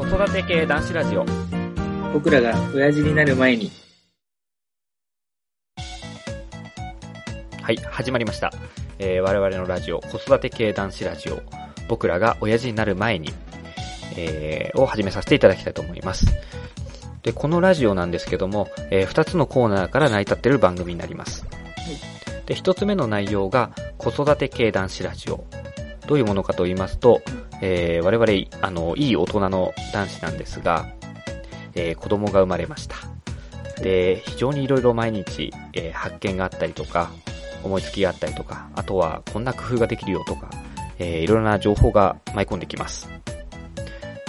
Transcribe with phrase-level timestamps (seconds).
[0.00, 1.26] 子育て系男子ラジオ。
[2.14, 3.70] 僕らが親父になる前に。
[7.60, 8.50] はい始まりました、
[8.98, 11.42] えー我々のラジオ子育て系男子ラジオ。
[11.86, 13.28] 僕らが親父になる前に、
[14.16, 16.24] えーを始めさせていただきたいと思います。
[17.22, 21.44] でこのラジオなんですけども、え2つのコーナーから成り立っている番組になります。
[22.46, 25.44] で1つ目の内容が子育て系男子ラジオ
[26.10, 27.22] どういうものかと言いますと、
[27.62, 30.88] えー我々あのいい大人の男子なんですが、
[31.76, 32.96] えー子供が生まれました。
[33.80, 37.12] で非常にいろいろ毎日、えー発見があったりとか
[37.62, 40.50] 思いつきがあったりとかあとはこんな工夫ができるよとか、
[40.98, 43.08] えーいろいろな情報が舞い込んできます。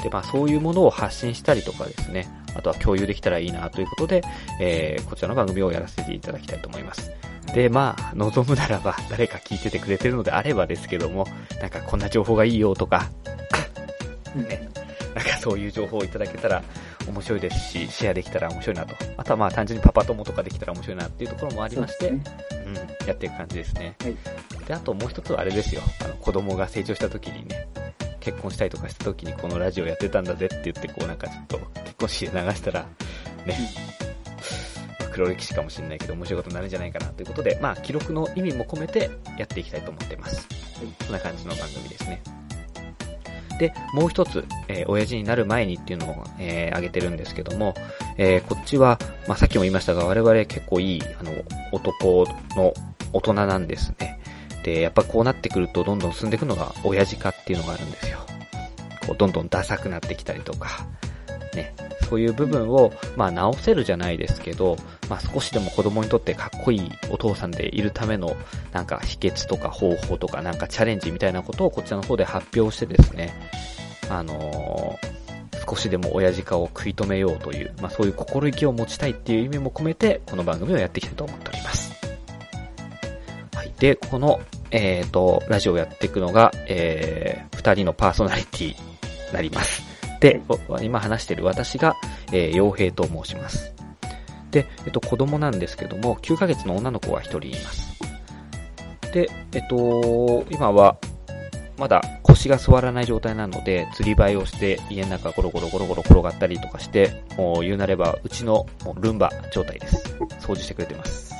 [0.03, 4.21] で、まあ、そういうものを発信したりとかですねあとは共有できたらいいなということで、
[4.59, 7.11] えーこちらの番組をやらせていただきたいと思います。
[7.53, 11.27] で、まあ、望むならば、誰か聞いててくれてるのであればですけども、
[11.59, 13.09] なんかこんな情報がいいよとか、
[14.35, 14.69] ね、
[15.13, 16.63] なんかそういう情報をいただけたら
[17.07, 18.95] 面白いですし、シェアできたら面白いなと。
[19.17, 22.31] あとはまあ単純にパパ友とかできたら面白いなっていうところもありまして、そうです
[23.01, 23.95] うん、やっていく感じですね。
[24.01, 24.15] はい
[24.71, 25.81] で、あともう一つはあれですよ。
[26.01, 27.67] あの、子供が成長した時にね、
[28.19, 32.87] 結婚したりとかした時にこのラジオやってたんだぜって言って、こうなんかちょっと結婚式で流したら、ね、
[33.47, 34.10] まあ
[35.21, 40.47] 黒歴史かもしれないけど面白いことになるんじゃないかなということで、まあ記録の意味も込めてやっていきたいと思ってます。
[41.03, 42.21] そんな感じの番組ですね。
[43.59, 47.75] で、もう一つ、えー親父になる前にっていうのを、えー挙げてるんですけども、
[48.17, 48.97] えーこっちは、
[49.27, 51.31] まあ、さっきも言いましたが、我々結構いい、あの、
[51.71, 52.25] 男
[52.55, 52.73] の
[53.13, 54.19] 大人なんですね。
[54.63, 58.19] で、やっぱこうなってくるとどんどん進んでいくのが親父化っていうのがあるんですよ。
[59.05, 60.87] こう、どんどんダサくなってきたりとか、
[61.53, 61.73] ね、
[62.09, 64.77] そういう部分を、まあ、直せるじゃないですけど、
[65.09, 68.35] まあ、少しでも子供にとってかっこいいお父さんでいるための、
[68.71, 73.33] なんか秘訣とか方法とか、なんかチャレンジみたいなことをこちらの方で発表してですね、
[74.09, 75.21] あのー
[75.67, 81.93] 少しでも親父化を食い止めようという、まあ、そういう心意気を持ちたいっていう意味も込めて、この番組をやっていきたいと思っております。
[83.53, 83.71] はい。
[83.77, 84.41] で、この、
[84.71, 88.75] えっ、と、ラジオをやっていくのが、えー、二人のパーソナリティに
[89.33, 89.90] なります。
[90.21, 90.39] で、
[90.69, 91.97] お今話している私が、
[92.31, 93.73] えー、洋平と申します。
[94.51, 97.99] で、えっと、子供なんですけども、9ヶ月の女の子が一人います。
[99.11, 100.97] で、えっと、今は、
[101.77, 110.15] まだ腰が座らない状態なので、釣り針をして家の中ゴロゴロゴロゴロ転がったりとかして、もう言うなれば、うちのもうルンバ状態です。
[110.39, 111.33] 掃除してくれてます。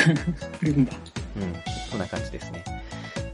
[0.62, 0.92] ルンバ。
[1.36, 1.54] うん、
[1.90, 2.64] そんな感じですね。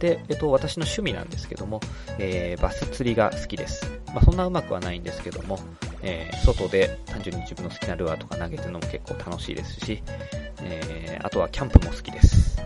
[0.01, 1.81] で、えっと、私の趣味なんですけども、
[2.19, 3.98] えー、バス釣りが好きです。
[4.15, 5.59] まあ、そんなうまくはないんですけども、
[6.03, 10.03] えー、外で単純に自分の好きなルアーとか投げてるのも結構楽しいですし、
[10.63, 12.63] えー、あとはキャンプも好きです。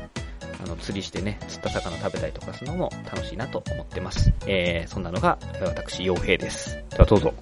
[0.65, 4.33] あの、釣りしてね、釣った魚食べたりとかするのも楽しいなと思ってます。
[4.47, 6.79] えー、そんなのが、私、洋平です。
[6.91, 7.35] ではどうぞ。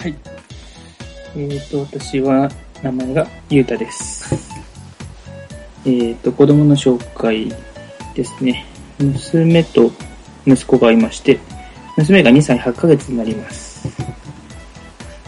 [0.00, 0.14] はい。
[1.34, 2.48] えーと、私は、
[2.82, 4.34] 名前がゆうたです。
[5.84, 7.52] えーと、子供の紹介
[8.14, 8.66] ですね。
[8.98, 9.90] 娘と
[10.46, 11.40] 息子がいまして、
[11.96, 13.88] 娘が2歳8ヶ月になります。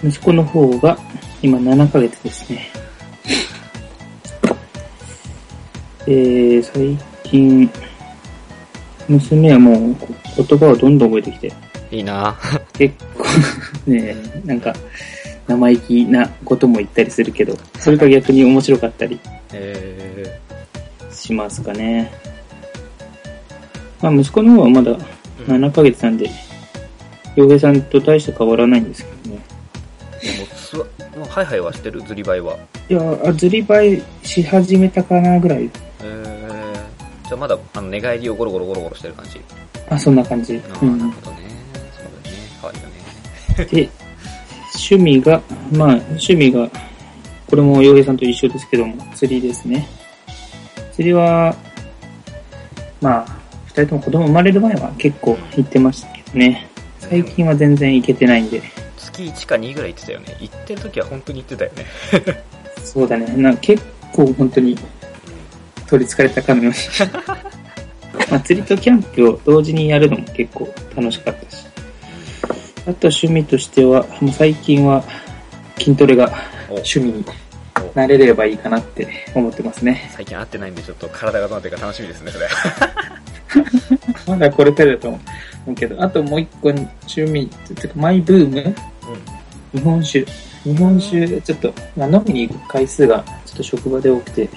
[0.05, 0.99] 息子の方が
[1.43, 2.71] 今7ヶ月ですね。
[6.07, 7.71] えー、最近、
[9.09, 9.97] 娘はもう
[10.37, 11.53] 言葉をどんどん覚えてきて、
[11.91, 13.25] いいなぁ結構
[13.91, 14.75] ね、なんか
[15.47, 19.19] 生意気なことも言ったりするけど、それが逆に面白かったり
[19.53, 20.41] え
[21.11, 22.13] しますかね。
[24.01, 24.99] まあ息子の方はまだー、
[25.47, 26.31] 7ヶ月なんで、
[27.39, 29.43] 洋平さんと大して変わらないんですけどね。
[30.21, 30.85] でもつわ、
[31.17, 32.57] もうハイハイはしてる釣り針は。
[32.89, 35.71] いや、あずり針し始めたかなぐらい。
[36.01, 39.41] えー、じゃあまだ、あの、寝返りをゴロゴロゴロゴロしてる感じ。
[39.89, 40.57] あ、そんな感じ。
[40.57, 41.13] あなるほどね。
[41.97, 42.41] そうだよね。
[42.61, 43.65] 可愛いよね。
[43.67, 43.91] で、
[44.75, 46.69] 趣味が、まあ、趣味が、
[47.47, 49.87] これも洋平さんと一緒ですけども、釣りですね。
[50.93, 51.55] 釣りは、
[53.01, 53.27] まあ、
[53.67, 56.69] 二人とも子供生まれる前は結構行ってましたけどね。
[57.09, 58.63] 最近は全然行けてないんで。
[58.97, 60.37] 月1か2ぐらい行ってたよね。
[60.41, 61.87] 行ってる時は本当に行ってたよね。
[62.85, 63.27] そうだね。
[63.37, 63.83] な結
[64.13, 64.77] 構本当に
[65.87, 66.79] 取り憑かれたかのように。
[68.31, 71.67] まあ、釣りとキャンプを同時にやるのも結構楽しかったし。
[72.87, 75.05] あと趣味としては、もう最近は
[75.79, 76.33] 筋トレが
[76.69, 77.25] お趣味に
[77.95, 80.11] おなれればいいかなって思ってますね。
[80.15, 82.49] 最近会ってないんで、ちょっと体がどうなってるか楽しみですね、それ。
[84.27, 85.21] まだこれからだと思う
[85.75, 88.75] けど、あともう一個趣味、てかマイブーム？
[89.73, 90.27] 日本酒。
[90.65, 94.49] 日本酒、ちょっと、まあ、飲みに行く回数がちょっと職場で多くて、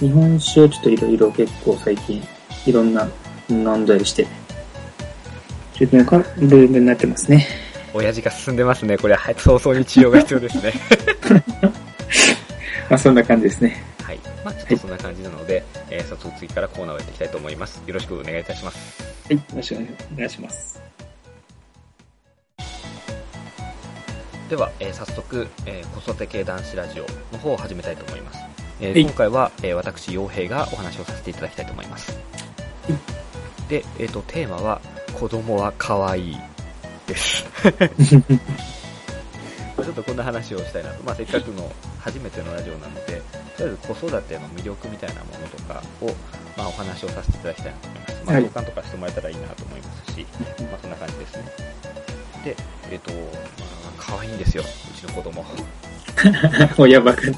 [0.00, 2.22] 日本酒をちょっといろいろ結構最近、
[2.64, 3.08] いろんな
[3.48, 4.26] 飲んだりして、
[5.78, 7.46] 自分がブームになってますね。
[7.92, 8.96] 美親父が進んでますね。
[8.96, 10.72] これは早々に治療が必要ですね。
[12.88, 13.82] まあそんな感じですね。
[14.08, 14.20] はい。
[14.42, 17.82] まあちょっとそんな感じなので、えー早速次からコーナーをやっていきたいと思います。
[17.86, 19.02] よろしくお願いいたします。
[19.26, 19.36] はい。
[19.36, 19.78] よろしく
[20.14, 20.80] お願いします。
[24.48, 28.38] では、えー早速、えー子育て系男子ラジオの方を始めたいと思います。
[28.80, 32.18] えーはい今回は、えー私、洋平がお話をさせていただきたいと思います。
[33.68, 34.80] で、えっ、と、テーマは、
[35.20, 36.36] 子供は可愛い
[37.06, 37.44] です。
[39.84, 41.04] ちょっとこんな話をしたいなと。
[41.04, 43.22] まあ、せっかくの初めてのラジオなので、
[43.56, 46.06] とりあえず子育ての魅力みたいなものとかを、
[46.56, 48.24] まあ、お話をさせていただきたいなと思います。
[48.24, 50.26] まあ、はい共感とかしてもらえたらいいなと思いますし、
[50.70, 51.44] まあ、そんな感じですね。
[52.44, 52.56] で、
[52.90, 55.44] えっ、と、まあ、可愛いんですよ、うちの子供。
[56.78, 57.22] 親バカ。
[57.30, 57.34] ね、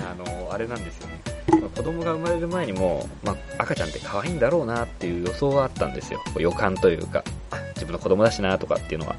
[0.00, 1.20] あの、あれなんですよね。
[1.60, 6.20] まあ子供が生まれる前にも、まあ、赤ちゃんって可愛いんだろうなっていう予想はあったんですよ。
[6.38, 9.16] 予感というか、あ自分の子供だしなとかっていうのは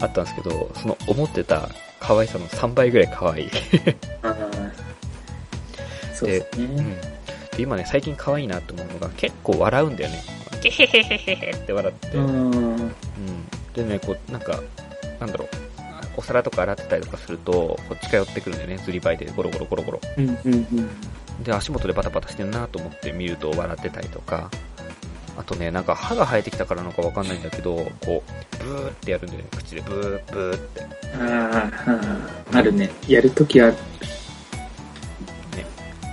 [0.00, 1.68] あったんですけど、その思ってた
[2.00, 3.50] 可愛さの3倍ぐらい可愛い。
[6.14, 6.96] そうですうん
[7.58, 10.22] 今ね、最近可愛いなと思うのが、結構笑うんだよね。
[10.62, 12.16] ゲヘヘヘヘヘって笑って。
[12.16, 12.94] ううんん。
[13.74, 14.60] でね、こう、なんか、
[15.18, 15.48] なんだろう。
[16.16, 18.78] お皿とか洗ってたりとかすると、こっちか寄ってくるんだよね。
[18.78, 20.00] ずりばいでゴロゴロゴロゴロ。
[20.16, 20.90] うんうんうん。
[21.44, 24.50] で、足元でバタバタしてるなと思って見ると笑ってたりとか、
[25.36, 30.82] あとね、なんか歯が生えてきたからなのかわかんないんだけど、こう、ブーってやるんだよね、口でブー、ブーって。
[31.18, 32.90] ああ、ああるね。
[33.08, 33.72] やるときは、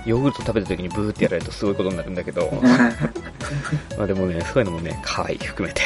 [0.08, 2.50] ヨーグルト食べた時にブーってやられるとすごいことになるんだけど、
[3.98, 5.82] まあでもね、そういうのもね、可愛い含めて。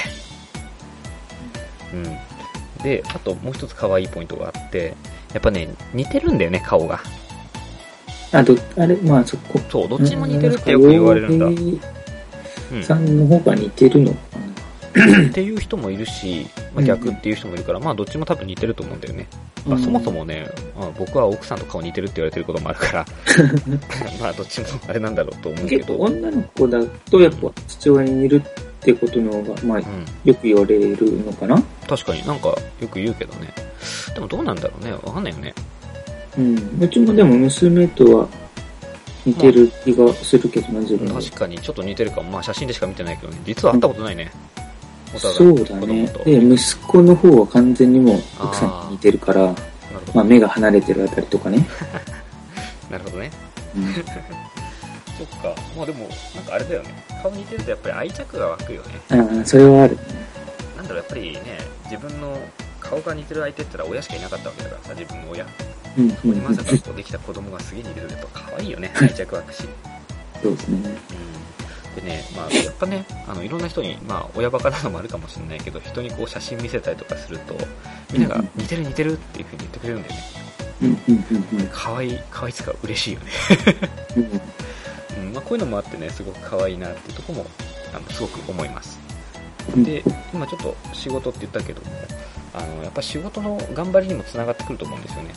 [1.93, 2.84] うん。
[2.84, 4.94] で、あともう一つ可愛いポイントがあって、
[5.32, 7.00] やっぱね、似てるんだよね、顔が。
[8.32, 9.61] あ、ど、あれ、まあそこ。
[9.69, 11.46] そう、どっちも似てるってよく言われるんだ。
[12.82, 14.19] さんの方が似てるのか
[15.30, 19.26] っていう人もいるし、まあ、逆っていう人もいるから、まあどっちも多分似てると思うんだよね。
[19.66, 19.74] な。
[19.74, 20.48] まあ、そもそもね、
[20.78, 23.06] まあ、僕は奥さんと顔似てるって言われてることもあるから、
[24.20, 29.84] まあどっちもあれなんだろうと思うけ結構ど、女の子だとやっぱ父親に似るってことの方が、まあうん、
[30.24, 32.48] よく言われるのかな確かになんか
[32.80, 33.52] よく言うけどね。
[34.14, 35.54] でもどうなんだろうね、わかんないよね。
[36.38, 36.78] うん。
[36.80, 38.28] うちもでも娘とは
[39.24, 40.98] 似てる気がするけどな、自。
[40.98, 42.30] 確かにちょっと似てるかも。
[42.30, 44.30] まあ写真でしか見てないけどね、実は会ったことないね。
[45.14, 46.24] お互いそうだねと。。
[46.24, 49.54] で、息子の方は完全にもう奥さんに似てるから。
[50.14, 51.66] まあ目が離れてるあたりとかね。
[52.90, 53.30] なるほどね。
[53.76, 53.84] うん
[55.19, 55.54] そっか。
[55.76, 57.04] まあでも、なんかあれだよね。
[57.22, 58.88] 顔似てるとやっぱり愛着が湧くよね。
[59.10, 59.98] ああ、それはある。
[60.76, 61.40] なんだろう、やっぱりね、
[61.84, 62.36] 自分の
[62.80, 65.46] 顔が似てる相手って言ったら親しかいなかったわけだからさ、自分の親。
[65.98, 66.34] うん、う。
[66.36, 69.64] まさかこうできた子供がすげえ似てるとやっぱ可愛いよね、愛着湧くし。
[70.42, 70.76] そうですね。
[71.94, 72.02] うん。
[72.02, 77.54] でね、まあ、やっぱね、あの、いろんな人に、まあ、親バカなのもあるかもしれないけど、人にこう写真見せたりとかすると、
[78.12, 81.70] みんなが似てる似てるっていう風に言ってくれるんだよね。
[81.72, 83.26] 可愛い、可愛いつか嬉しいよね。
[84.16, 84.20] う
[85.20, 85.26] ん。
[85.26, 87.46] うん、まあ、こういうのもあってね、すごく可愛いなっていうところも、
[87.94, 88.98] あの、すごく思います。
[89.06, 89.12] うん
[89.76, 90.02] で、
[90.34, 91.90] 今ちょっと仕事って言ったけども、
[92.52, 95.30] あの、やっぱ仕事の頑張りにもつながってくると思うんですよね。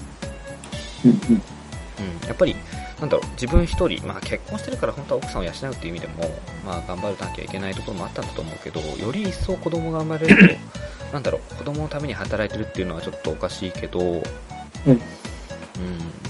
[1.10, 2.56] うん、やっぱり、
[3.00, 6.30] なんだろう、自分一人、まあ結婚してるから本当は奥さんを養うっていう意味でも、
[6.66, 14.22] まあ頑張らなきゃいけないところもあったんだと思うけど、より一層子供が生まれると、なんだろう、子供のために働いてるっていうのはちょっとおかしいけど、うん、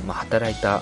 [0.08, 0.82] まあ働いた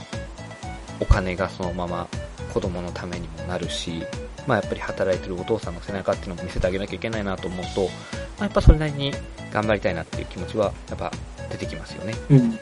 [0.99, 2.07] お金がそのまま
[2.53, 4.03] 子供のためにもなるし、
[4.47, 7.89] まあやっぱり働いてるお父さんの背中っていうのも見せてあげなきゃいけないなと思うと、ま
[8.39, 9.13] あ、やっぱそれなりに
[9.51, 11.11] 頑張りたいなっていう気持ちはやっぱ
[11.49, 12.13] 出てきますよね。
[12.29, 12.59] うん。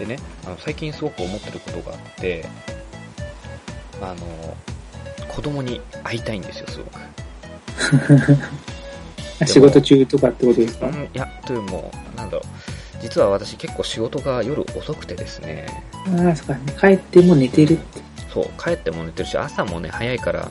[0.00, 2.44] うん、でねあの最近すごく思ってることがあって
[4.00, 4.56] あの
[5.28, 7.00] 子供に会いたいんですよすごく、
[9.40, 10.86] あ 仕事中とかってことですか？
[10.86, 12.42] うん、いやというもうなんだろう
[13.00, 15.66] 実は私結構仕事が夜遅くてですね
[16.24, 16.60] ああ、そっか、ね。
[16.80, 18.00] 帰っても寝てるって。
[18.32, 20.48] そう帰っても寝てるし朝もね早いからは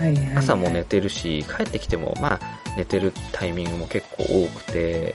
[0.02, 0.36] はい、はい。
[0.36, 2.40] 朝も寝てるし帰ってきてもまあ
[2.76, 5.14] 寝てるタイミングも結構多くて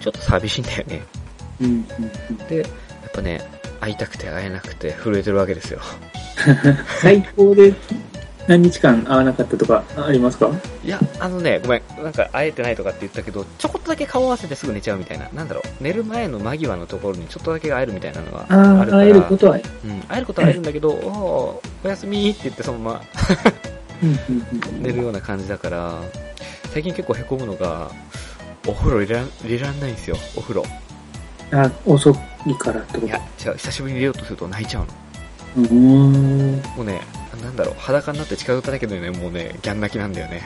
[0.00, 1.02] ちょっと寂しいんだよね
[1.60, 1.86] うん、
[2.30, 2.70] うん、でやっ
[3.12, 3.40] ぱね
[3.80, 5.80] 会いたくて会えなくて震えてるわけですよ
[6.66, 6.78] うん。
[7.00, 7.74] 最高で
[8.48, 10.50] 何日間会わなかったとかありますか？
[10.84, 23.02] いや、あのね、ごめん、なんか会えてないとかって言ったけど、ちょこっとだけ顔合わせてすぐ寝ちゃうみたいな、なんだろう、寝る前の間際のところにちょっとだけ会えるみたいなのがあるから、会えることは、うん、会えることは会えるんだけど、 おーおやすみって言ってそのまま。
[24.80, 25.94] 寝るような感じだから、
[26.74, 27.92] 最近結構凹むのが、
[28.66, 30.64] お風呂入れらんないんですよ、お風呂。
[31.52, 32.12] あ、遅
[32.46, 33.06] いからってこと？
[33.06, 34.88] いや、違う、久しぶりに入れようとすると泣いちゃうの。
[35.56, 36.62] うーん。
[36.76, 37.00] もうね、
[37.42, 40.42] なんだろう、裸になって近寄っただけでね、もうね、ギャン泣きなんだよね。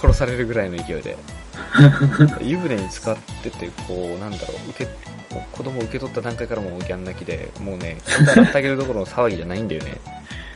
[0.00, 1.16] 殺されるぐらいの勢いで。
[2.40, 4.90] 湯船に使ってて、こう、なんだろう、受け、
[5.52, 9.98] 子供受け取った段階からもうギャン泣きで、もうね、洗ってあげるところの騒ぎじゃないんだよね。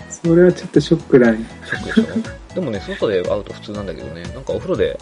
[0.09, 1.38] それはちょっとショックだね。
[1.66, 2.54] ショックでしょ？
[2.54, 4.99] でもね、外で会うと普通なんだけどね、なんかお風呂で、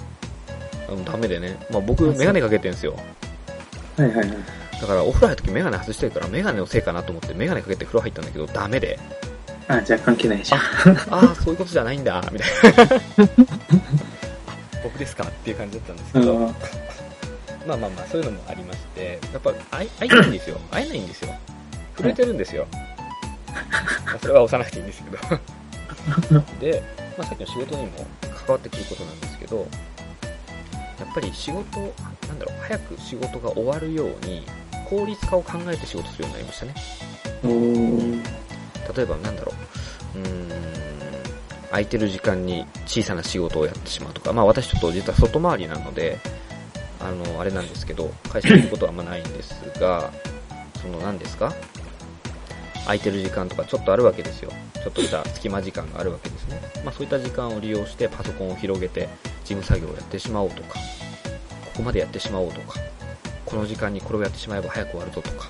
[0.89, 2.97] あのダメでね、まあ僕、メガネかけてんすよ。
[3.97, 4.29] はいはいはい。
[4.81, 8.99] だからお風呂入るときメガネ外してるからメガネのせいかなと思ってメガネかけて風呂入ったんだけどダメで、
[9.69, 10.61] あ、じゃあ関係ないじゃん。
[11.11, 13.29] ああ、そういうことじゃないんだ、みたいな。
[14.83, 16.55] 僕ですかっていう感じだったんですけど、あ
[17.67, 20.59] まあまあまあ、そういうのもありまして、やっぱ会い会いたいんですよ。
[20.71, 21.35] 会えないんですよ。
[21.97, 22.67] 震えてるんですよ。
[24.07, 26.39] まあそれは押さなくていいんですけど。
[26.61, 26.83] で、
[27.19, 31.79] まあ、さっきの仕事にも関わってくることなんですけど、やっぱり仕事、
[32.27, 34.47] なんだろう、早く仕事が終わるように、
[34.89, 36.75] 効率化を考えて仕事するようになりましたね。
[38.97, 39.53] 例えばなんだろ
[40.15, 40.49] う、うーん、
[41.71, 46.19] 空いてる時間に小さな仕事をやってしまうとか、まあ私ちょっと実は外回りなので、
[47.01, 50.11] あの、あれなんですけど、会社にいることはあんまないんですが、
[50.81, 51.53] その何ですか？
[52.85, 54.51] 空いてる時間とかちょっとあるわけですよ。
[54.83, 56.61] ちょっとした隙間時間があるわけですね。
[56.85, 59.09] まあそういった時間を利用してパソコンを広げて
[59.45, 60.81] 事務作業をやってしまおうとか、こ
[61.77, 62.81] こまでやってしまおうとか、
[63.49, 65.49] この時間にこれをやってしまえば早く終わるぞとか、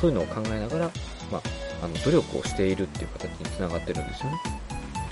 [0.00, 0.90] そういうのを考えながら、
[1.32, 1.42] まあ、
[1.82, 4.36] あの努力をしているっていう形につながってるんですよね。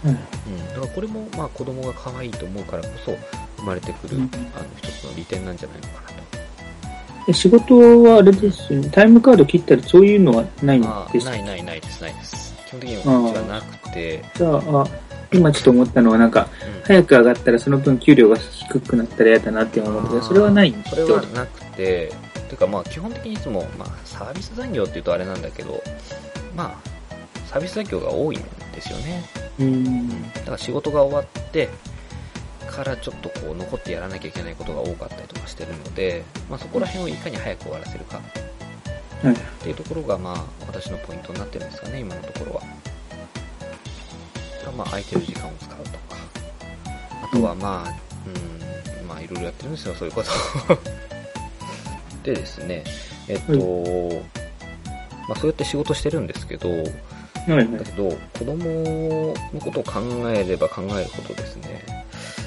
[0.05, 3.17] うんうん、だからこれもまあ子供が可愛いと思うからこそ
[3.57, 7.27] 生まれてくる、うんあの一つの利点なんじゃないのかなと。
[7.27, 8.91] で仕事はあれですよね。
[8.91, 12.55] タイムカード切ったりそういうのはないんあですないないないですないです。
[12.67, 14.87] 基本的にはうちはなくて、じゃあ、あ
[15.33, 22.13] 今ちょっと思ったのはなんか、うん早く上がったらその分給料が低くなったら嫌だなって思うけど、それはないんそれはなくて、
[22.47, 25.83] ていうかまあ基本的にいつも、まあ、サービス残業っていうとあれなんだけど、
[26.57, 28.41] まあ、サービス残業が多いん
[28.73, 29.25] ですよね。
[29.59, 30.33] うん。
[30.33, 31.69] だから仕事が終わって
[32.71, 38.21] からちょっとこう残ってやらなきゃいけないことが多かったりとかしてるので、まあ、そこら辺をいかに早く終わらせるか
[39.25, 39.35] はい。
[39.35, 42.63] っていうところがまあ私のポイントになってるんですかね今のところは。
[44.77, 45.99] まあ空いてる時間を使うとか。
[47.33, 47.91] あとはまあ
[49.03, 50.31] うんまあいろいろやってるんですよそういうこと。
[52.23, 52.83] でですね
[53.29, 53.53] えっと、
[55.29, 57.73] まあそうやって仕事してるんですけどはいはい。
[57.73, 61.85] だけど子供のことを考えれば考えるほどですね。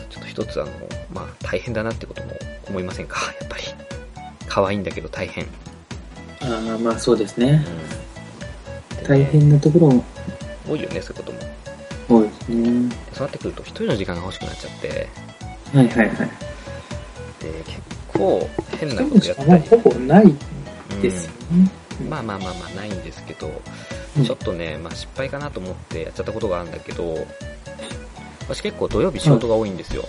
[0.09, 0.71] ちょっと一つあの
[1.13, 2.33] まあ大変だなってことも
[2.67, 3.19] 思いませんか？
[3.39, 3.63] やっぱり。
[4.48, 5.45] 可愛いんだけど大変、
[6.41, 7.63] ああ、まあそうですね。
[9.00, 9.03] うん。
[9.07, 10.03] 大変なところも。
[10.67, 11.39] 多いよねそういうことも
[12.50, 12.96] 多いですね。
[13.13, 15.10] そうなってくると一人の時間が欲しくなっちゃって
[15.74, 16.29] はいはいはい。
[17.39, 20.27] で結構変なことやったり、ほぼないう
[20.94, 21.72] んですよね。
[22.10, 23.50] まあまあまあまあないんですけど、う
[24.22, 27.15] んちょっとね、まあ、失敗かなと思ってやっちゃったことがあるんだけど
[28.41, 30.03] 私結構土曜日仕事が多いんですよ、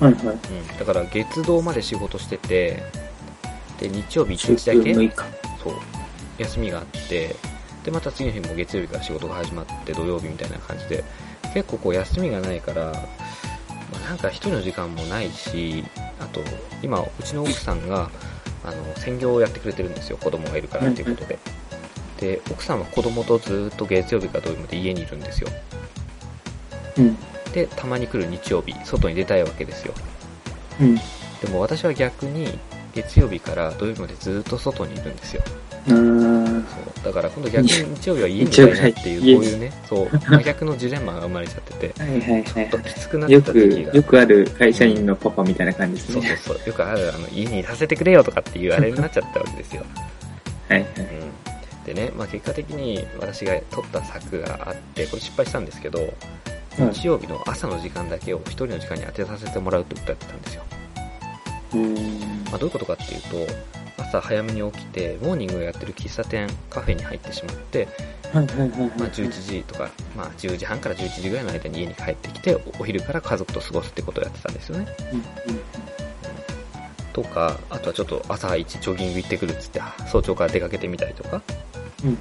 [0.00, 0.24] はいはい。
[0.24, 2.82] うん、だから月堂まで仕事してて
[3.78, 5.16] で日曜日1日だけ週6日。
[5.62, 5.74] そう
[6.38, 7.36] 休みがあって
[7.84, 11.04] でまた次の日も月曜日から仕事が始まって土曜日みたいな感じで
[11.54, 12.92] 結構こう休みがないから、ま
[14.04, 15.84] あ、なんか一人の時間もないし
[16.20, 16.40] あと
[16.82, 18.10] 今うちの奥さんが
[18.64, 20.16] あの専業をやってくれてるんですよ。
[20.18, 21.38] 子供がいるからっていうことで、
[22.20, 25.48] で奥さんは子供とずっと月曜日から土曜日まで家にいるんですよ。
[26.98, 27.18] うん。
[27.52, 29.94] でたまに来る日曜日外に出たいわけですよ。
[30.80, 30.94] うん。
[30.94, 32.56] でも私は逆に
[32.94, 35.42] 月曜日から土曜日までずっと外にいるんですよ
[35.88, 43.32] そうだから今度逆に日曜日は家にいたいなっていう、こういうね、そう、 真逆のジレンマが生まれちゃってて、はいはいちょっとはきつくなっい。
[43.32, 46.26] よくてた時期が、、よくある会社員のパパみたいな感じですね。
[46.26, 49.82] そうそうそう、よくある、あの、家にいさせてくれよとかっていうあれになっちゃったわけですよ。
[50.68, 50.90] はいはい。
[50.98, 51.84] うん。
[51.84, 56.12] でね、まあ結果的に私が取った策があって、これ失敗したんですけど、はい
[56.78, 60.62] 日曜日の朝の時間だけを一人の時間に当てさせてもらうってことをやってたんですよ。
[61.74, 61.94] うん。
[62.50, 63.52] まあ、どういうことかっていうと、
[64.02, 67.88] 朝早めに起きて、モーニングをやってる喫茶店、カフェに入ってしまって、
[68.32, 68.78] はいはいはいはい。
[68.98, 74.86] まあ、11時とか、まあ、10時半から11時ぐらいの間に家に帰ってきて、お昼から家族と過ごすってことをやってたんですよね。
[75.12, 75.22] うんう
[75.58, 75.60] ん
[77.12, 79.80] とか、あとはちょっと朝一ジョギング行ってくるっつって、
[80.10, 81.42] 早朝から出かけてみたりとか、
[82.04, 82.18] うん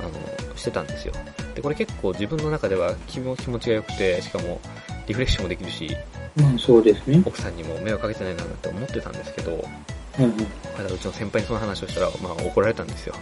[0.00, 1.14] あの、してたんですよ。
[1.54, 4.60] で、これ結構自分の中では気持ちが良くて、しかも
[5.06, 5.96] リフレッシュもできるし、
[6.36, 7.22] まあそうですね。
[7.24, 9.64] 奥さんにも迷惑かけてないなって思ってたんですけど、
[10.14, 10.34] はいはい。
[10.76, 13.14] まだうちの先輩にその話をしたら、まあ怒られたんですよ。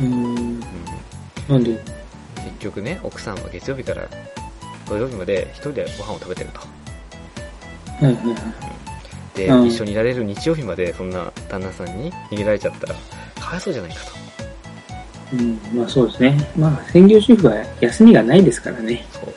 [0.00, 0.12] うん。
[0.12, 0.60] うん
[1.48, 1.78] なんで？
[2.36, 4.08] 結局ね、奥さんは月曜日から
[4.88, 6.60] 土曜日まで一人でご飯を食べてると。
[6.60, 6.66] は
[8.02, 8.32] いはいは
[9.34, 9.38] い。
[9.38, 12.94] で、うん一緒にいられる日曜日までそんな旦那さんに逃げられちゃったら、
[13.38, 14.12] かわいそうじゃないかと。
[15.32, 16.50] うん、まあそうですね。
[16.56, 19.06] まあ専業主婦は休みがないですからね。
[19.12, 19.34] そう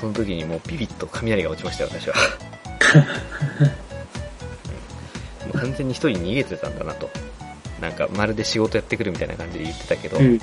[0.00, 2.14] その時にもうビビッと雷が落ちましたよ、私は。
[5.56, 7.10] 完全に一人逃げてたんだなと。
[7.80, 10.18] なんか、まるで仕事やってくるみたいな感じで言ってたけど。
[10.18, 10.38] で、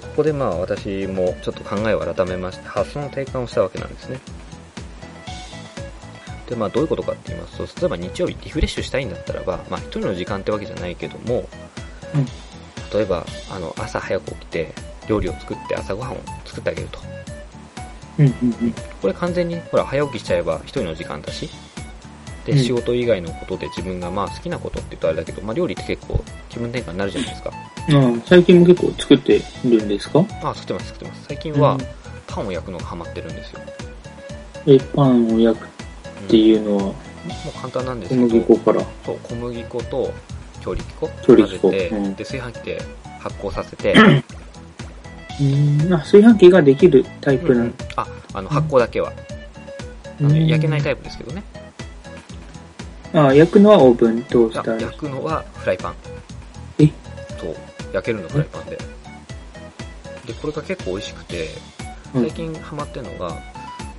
[0.00, 4.18] ここでまあ私もちょっと考えを改めまして、発想の転換をしたわけなんですね。
[6.48, 11.48] で、まあどういうことかって言いますと、例えば日曜日リフレッシュしたいんだったらば、まあ一人の時間ってわけじゃないけども、
[12.14, 12.26] うん
[12.92, 14.74] 例えば、あの、朝早く起きて、
[15.08, 17.00] 料理を作って朝ごはんを作ってあげると。
[18.18, 18.26] うん。
[18.26, 18.74] うん。
[19.00, 21.48] これ完全に、ほら、早起きしちゃえば一人の時間だし、
[22.48, 27.50] で、うん仕事以外のことで自分がまあ好きなことって言うとあれだけど、まあ料理って結構気分転換になるじゃないですか。
[27.50, 30.24] ああ、最近も結構作ってるんですか？
[30.42, 31.24] あ、作ってます、作ってます。
[31.28, 31.80] 最近はうん
[32.26, 33.60] パンを焼くのがハマってるんですよ。
[34.66, 35.68] え、パンを焼くっ
[36.28, 36.94] ていうのは、もう
[37.60, 38.84] 簡単なんです小けど、麦粉から？
[39.04, 40.12] そう小麦粉と
[40.60, 42.82] 強力粉混ぜて、うんで炊飯器で
[43.20, 43.94] 発酵させて、
[45.40, 45.92] うん。
[45.94, 47.70] あ、炊飯器ができるタイプなの？
[47.96, 49.12] ああの発酵だけは、
[50.20, 51.42] あの焼けないタイプですけどね
[53.12, 54.82] あ、焼くのはオーブントースあター。
[54.82, 55.94] 焼くのはフライパン。
[56.78, 56.86] え？
[57.40, 57.56] そう。
[57.92, 58.78] 焼けるのフライパンで。
[60.26, 61.48] でこれが結構美味しくて
[62.14, 62.22] うん。
[62.22, 63.36] 最近ハマってるのが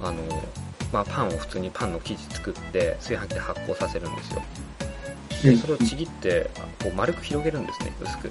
[0.01, 0.21] あの、
[0.93, 4.41] まあ、パンを普通にパンの生地作って炊飯器で発酵させるんですよ。
[5.45, 5.55] うん。
[5.55, 6.49] でそれをちぎって
[6.83, 8.29] こう丸く広げるんですね薄く。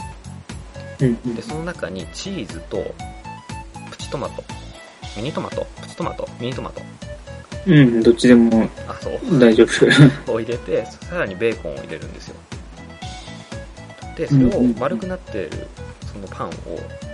[1.01, 1.35] うんうん。
[1.35, 2.95] でその中にチーズと
[3.91, 4.45] プチトマト。
[5.17, 5.67] ミニトマト？
[5.81, 6.29] プチトマト？
[6.39, 6.81] ミニトマト？
[7.69, 9.39] うん、どっちでもあそう。
[9.39, 9.87] 大丈夫。
[10.33, 12.37] を入れてさらにベーコンを入れるんですよ。
[14.17, 15.51] でそれを丸くなってる
[16.13, 16.51] そのパンを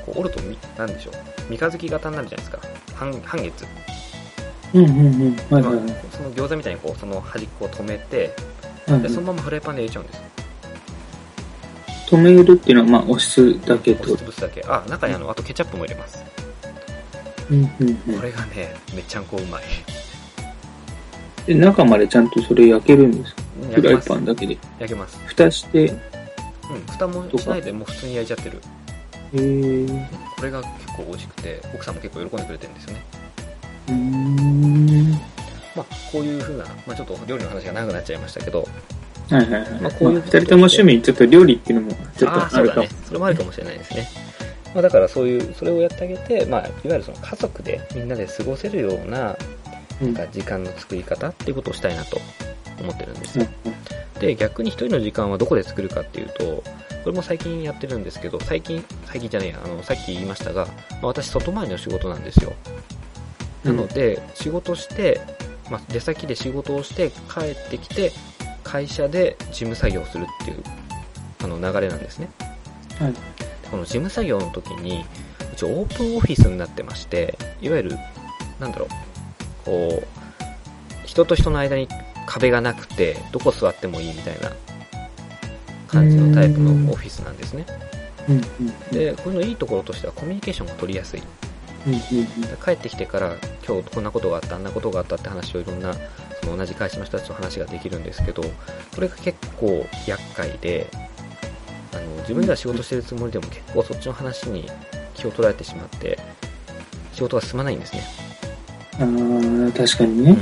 [0.07, 1.15] こう折るとみなんでしょう。
[1.51, 2.59] 三日月型になるじゃないですか。
[2.95, 3.67] 半半月、
[4.75, 5.37] うんうんうん。
[5.51, 5.85] はいはいはい。
[5.85, 8.33] まあその餃子みたいにこうその端っこを止めて
[8.87, 10.23] はいでそのままフライパンで入れちゃうんですよ。
[12.07, 14.13] 止めるっていうのは、まあ、押すだけと。
[14.13, 14.63] 押すだけ。
[14.69, 16.25] あ中にあのあとケチャップも入れます。
[17.51, 18.17] うんうんうん。
[18.17, 19.65] これがねめっちゃんこうまい
[21.47, 23.43] で中までちゃんとそれ焼けるんですか？
[23.75, 24.57] フライパンだけで。
[24.79, 26.01] 焼けます蓋して、うん
[26.93, 28.59] 蓋もしないでもう普通に焼いちゃってる
[29.35, 33.05] えー、これが結構美味しくて奥さんも結構喜んでくれてるんですよね
[33.89, 35.11] うーん。
[35.77, 38.67] まあこういう風な、まあ、ちょっと料理の話が長くなっちゃいましたけど
[39.29, 39.71] はいはいはい。
[39.81, 42.89] まあこういうまあ二人とも趣味、ちょっと料理っていうのもちょっとあるかもね。
[43.07, 44.09] それもあるかもしれないですね。
[44.75, 49.37] まあ、だからそういう、それをやってあげて、まあ、いわゆるその家族でみんなで過ごせるような、
[50.15, 52.19] か時間の作り方っていうことをしたいなと
[52.81, 53.51] 思ってるんですうんよ。
[54.21, 62.55] で、逆に一人の時間はどこで作るかっていうと、これも最近やってるんですけど、最近、最近じゃねえや、あの、さっき言いましたが、まあ、私外回りの仕事なんですよ。
[63.65, 65.21] なので、仕事して、
[65.71, 68.13] まあ、出先で仕事をして帰ってきて、
[68.63, 70.63] 会社で事務作業をするっていう、
[71.43, 72.29] あの、流れなんですね。
[72.99, 75.05] はいでこの事務作業の時に、
[75.53, 77.99] うちオープンオフィスになってまして、いわゆる、
[78.61, 78.89] なんだろう、
[79.65, 81.89] こう、人と人の間に
[82.27, 84.53] 壁がなくて、どこ座ってもいいみたいな
[85.89, 87.67] 感じのタイプのオフィスなんですね。
[88.91, 91.23] で、これのいいところとしてはコミュニケーションが取りやすい。
[92.65, 95.95] 帰ってきてから今日こんなことがあったあんなことがあったって話をいろんな
[96.43, 100.89] その同じ会社の人たちと話ができるんですけどこれが結構厄介で
[101.93, 104.67] あの自分では仕事してるつもりでも結構そっちの話に
[105.15, 106.19] 気を取られてしまって
[107.13, 108.03] 仕事が進まないんですね、
[108.99, 110.37] ああ、確かにね。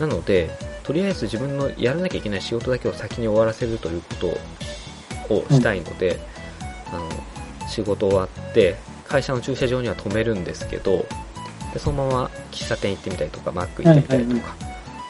[0.00, 0.50] うん、なので
[0.82, 4.14] とりあえず自分のやらなきゃいけない仕事だけを先に終わらせるというこ
[5.28, 6.18] とをしたいので、
[6.92, 7.08] あの
[7.68, 11.06] 仕事終わって会社の駐車場には止めるんですけど
[11.72, 14.56] でそのまま喫茶店行ってみたりとかマック行ってみたりとか、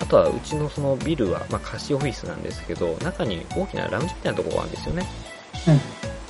[0.00, 5.06] あとはうちのそのビルは、まあ、貸しオフィスなんですけど中に大きなラウンジみたいなところがあるんですよね。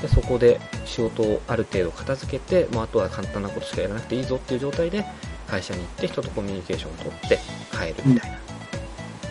[0.00, 5.04] でそこで仕事をある程度片付けてもうあとは簡単なことしかやらなくていいぞっていう状態で
[5.52, 7.38] 会社に行って人とコミュニケーションを取って
[7.70, 8.38] 帰るみたいな、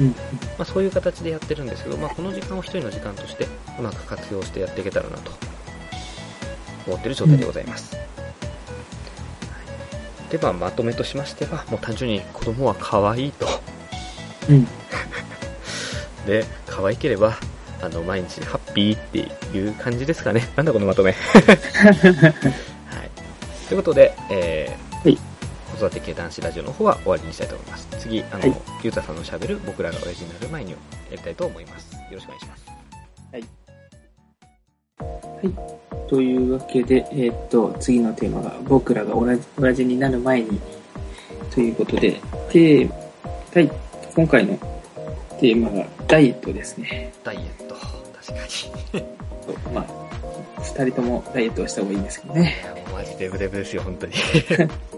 [0.01, 0.07] うん。
[0.10, 0.15] ま
[0.60, 3.47] あ、そういう形でやってるんですけど、まあ、この時間を一人の時間として
[3.79, 5.31] うまく活用してやっていけたらなと
[6.86, 7.97] 思ってる状態でございます、
[10.29, 13.47] で、まあ、まとめとしましてはもう単純に子供は可愛いと。
[14.47, 14.67] うん。
[16.27, 17.36] で可愛ければ
[17.81, 20.47] あの毎日ハッピーっていう感じですかね。
[20.55, 21.13] なんだこのまとめ。
[21.34, 22.36] はい。
[23.67, 25.30] ということで、えーはい
[25.81, 27.87] 子育て系男子ラジオの方は終わりにしたいと思います。
[27.99, 28.55] 次あの、はい。
[28.83, 30.77] ゆうたさんのしゃべる僕らが親父になる前にや
[31.11, 31.95] りたいと思います。
[31.95, 32.65] よろしくお願いします。
[36.07, 40.59] というわけで、えーっと、次のテーマが、僕らが同じ、親父になる前に、
[41.49, 42.95] ということで、テーマ、
[43.53, 43.71] はい、
[44.13, 44.57] 今回の
[45.39, 47.13] テーマが、ダイエットですね。
[47.23, 47.75] ダイエット。
[47.75, 47.87] 確
[48.27, 48.45] か
[48.93, 49.01] に。
[49.01, 52.81] とまあ、二人ともダイエットをした方がいいんですけどね。
[52.91, 54.13] マジデブデブですよ本当に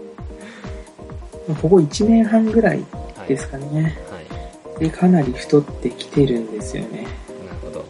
[1.52, 2.84] ここ1年半ぐらい
[3.16, 3.96] はですかね。
[4.10, 4.80] はい。
[4.80, 7.02] で、かなり太ってきてるんですよね。
[7.02, 7.84] なるほど。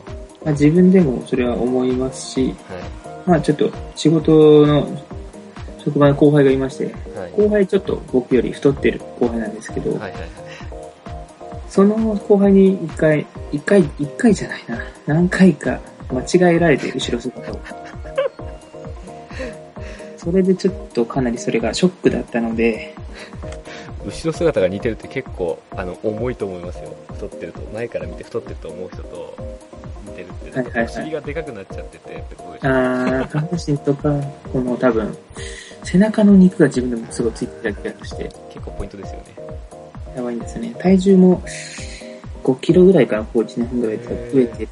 [0.44, 4.86] まあ、自分でもそれは思いますし、はまあちょっと仕事の
[5.78, 6.88] 職場の後輩がいまして、い。
[7.18, 7.30] はい。
[7.32, 10.28] 後輩ちょっと僕より太ってる後輩なんですけど、はいはいはい。
[11.68, 14.78] その後輩に一回、一回、一回じゃないな。
[15.06, 15.80] 何回か
[16.12, 17.58] 間違えられて、後ろ姿を。
[20.24, 22.94] それでちょっとかなりそれがショックだったので、
[24.06, 26.94] 後ろ姿が似てるって結構、あの、重いと思いますよ。
[27.12, 27.60] 太ってると。
[27.72, 29.36] 前から見て太ってると思う人と
[30.06, 30.58] 似てるって。
[30.58, 32.68] はいはいはいお尻がでかくなっちゃっててってことでしょ。
[32.68, 34.14] あー、下半身とか、
[34.52, 35.16] この多分、
[35.82, 39.24] 背中の肉が自分でもすごいついてた気がして、結構ポイントですよね。
[40.16, 40.74] やばいんですよね。
[40.78, 41.42] 体重も
[42.44, 44.68] 5キロぐらいからこう1年半ぐらいで増えて、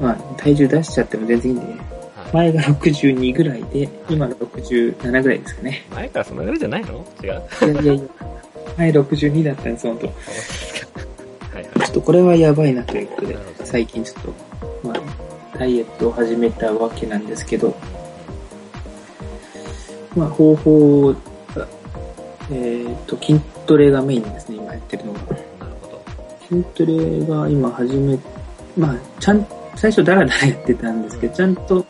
[0.00, 1.95] まあ体重出しちゃっても全然いいんで、はい。
[2.32, 5.84] 前が62ぐらいで、今が67ぐらいですかね。
[5.94, 7.06] 前からそんなぐらいじゃないの？
[7.22, 8.02] 違ういやいやいや、
[8.76, 10.10] 前62だったんです、本当ち
[11.54, 11.88] はいはい。
[11.88, 14.22] ょっとこれはやばいなということで最近ちょっ
[14.82, 17.74] と、まあ、ダイエットを始めたわけなんですけど、
[20.14, 21.16] まあ方法が、
[22.50, 25.20] えっ、と、筋トレがメインですね、今やってるのが。
[25.20, 25.36] なる
[25.82, 26.02] ほど。
[26.48, 28.18] 筋トレが今始め、
[28.76, 31.84] まあ、ちゃん、最初ダラダラやってたんですけど、ちゃんと、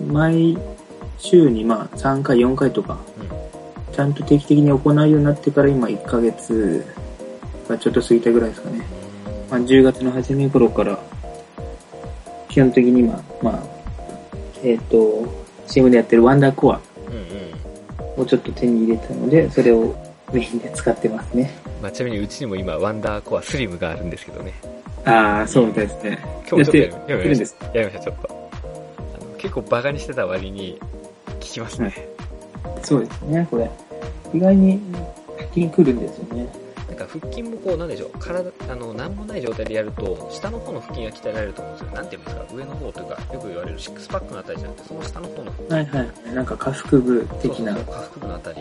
[0.00, 0.58] 毎
[1.18, 3.94] 週にまあ3回、4回とか、うん。
[3.94, 6.84] ちゃんと定期的に行うようになってから今1ヶ月
[7.68, 8.80] がちょっと過ぎたぐらいですかね。
[9.50, 10.98] まあ、10月の初め頃から、
[12.48, 13.62] 基本的に今、まあ、
[14.62, 15.24] えっ、と、
[15.66, 16.80] CM でやってるワンダーコア。
[18.16, 19.94] をちょっと手に入れたので、それを
[20.32, 21.50] メインで使ってますね。
[21.82, 24.54] まあ、ちなみにうちにも今、ワンダーコアスリムがあるんですけどね。
[25.04, 26.18] ああ、そうですね。
[26.48, 27.56] 今日ちょっとやりややりましってるんです。
[27.58, 27.66] た。
[27.66, 28.35] やりました、ちょっと。
[29.46, 30.76] 結構バカにしてた割に、
[31.26, 31.94] 効きますね。
[32.82, 33.70] そうですね、これ。
[34.34, 34.80] 意外に
[35.36, 36.48] 腹筋くるんですよね。
[36.88, 41.94] なんか腹筋もこう、なんでしょう、体、あの、なんもない状態でやると、下の方の腹筋が鍛えられると思うんですよ。
[41.94, 45.96] なんていうんですか、上の方というか、よく言われるシックスパックのあたりじゃなくて、その下の方の腹筋。
[45.96, 46.34] はいはい。
[46.34, 47.74] なんか下腹部的な。
[47.74, 48.56] そうそうそう下腹部のあたり。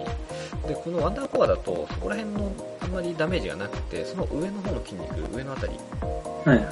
[0.67, 5.73] で、このワンダーコアだと、そこら辺のあんまりダメージがなくて、その上の方の筋肉、上のあたり、
[6.45, 6.65] はいはい。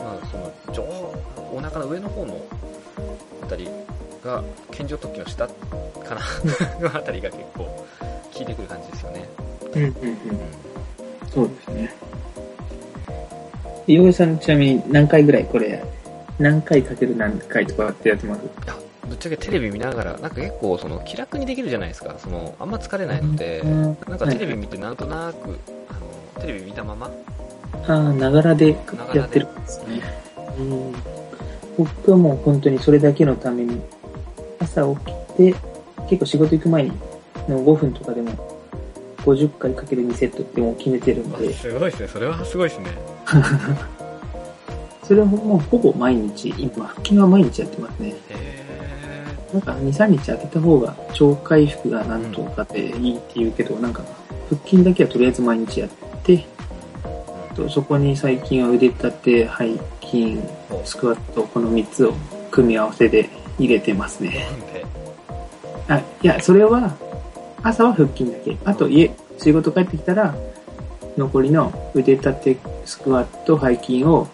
[0.00, 2.40] まあ、その上お腹の上の方の
[3.42, 3.68] あたり
[4.24, 5.54] が健常突起の下か
[6.80, 9.28] なのあたりが結構効いてくる感じですよね、
[9.74, 9.96] うんうんうん。
[11.28, 11.94] そうですね。
[13.86, 15.82] 井上さんちなみに何回ぐらいこれ、
[16.38, 18.42] 何回かける何回とかってやってます
[19.08, 27.10] ぶっちゃけテレビ見ながらなんか結構その気楽にできるじゃないですかそのあんま疲れないので、うんなんかテレビ見てなんとなく、あのテレビ見たまま
[27.86, 28.76] ああ、ながらで
[29.14, 30.02] やってるんですね。
[30.58, 31.11] うん。
[31.76, 33.80] 僕はもう本当にそれだけのために、
[34.58, 35.54] 朝起きて、
[36.08, 36.92] 結構仕事行く前に、
[37.48, 38.32] の5分とかでも、
[39.18, 42.08] 50回かける2セットってもう決めてるんで、すごいですね。
[42.08, 42.86] それはすごいですね。
[45.02, 48.14] それはもうほぼ毎日、今、腹筋は毎日やってますね。
[49.52, 54.02] なんか2、3日当てた方が超回復がなんとかでいいって言うけど、なんか
[54.48, 55.90] 腹筋だけはとりあえず毎日やっ
[56.22, 56.46] て、
[57.54, 60.40] とそこに最近は腕立て、背筋、
[60.84, 62.14] スクワット、この3つを
[62.50, 64.46] 組み合わせで入れてますね。
[65.88, 66.94] あ、いや、それは、
[67.62, 68.56] 朝は腹筋だけ。
[68.64, 70.34] あと家、仕事帰ってきたら、
[71.16, 74.26] 残りの腕立て、スクワット、背筋を